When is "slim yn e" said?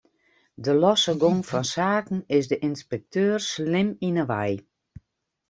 3.51-4.25